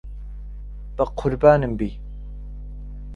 [0.97, 1.91] بەقوربانم بی.